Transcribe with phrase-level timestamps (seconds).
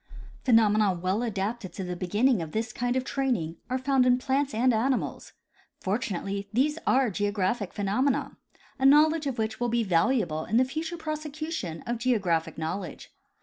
[0.45, 4.51] Phenomena well adapted to the beginning of this kind of training are found in plants
[4.51, 5.33] and animals.
[5.79, 8.35] Fortunately these are geographic phenomena,
[8.79, 13.13] a knowledge of which will be valuable in the future prosecution of geographic knowledge.